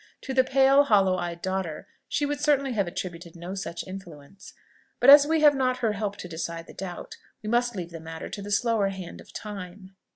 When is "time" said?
9.31-9.95